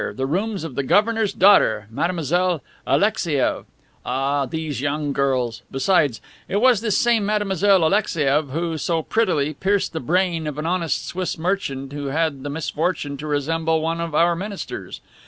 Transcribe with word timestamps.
The 0.15 0.25
rooms 0.25 0.63
of 0.63 0.73
the 0.73 0.81
governor's 0.81 1.31
daughter, 1.31 1.85
Mademoiselle 1.91 2.63
Alexeieiv. 2.87 3.65
Ah, 4.03 4.47
these 4.47 4.81
young 4.81 5.13
girls! 5.13 5.61
Besides, 5.69 6.19
it 6.49 6.59
was 6.59 6.81
this 6.81 6.97
same 6.97 7.23
Mademoiselle 7.23 7.81
Alexeieiv 7.81 8.49
who, 8.49 8.79
so 8.79 9.03
prettily, 9.03 9.53
pierced 9.53 9.93
the 9.93 9.99
brain 9.99 10.47
of 10.47 10.57
an 10.57 10.65
honest 10.65 11.05
Swiss 11.07 11.37
merchant 11.37 11.93
who 11.93 12.07
had 12.07 12.41
the 12.41 12.49
misfortune 12.49 13.15
to 13.17 13.27
resemble 13.27 13.79
one 13.83 14.01
of 14.01 14.15
our 14.15 14.35
ministers. 14.35 15.01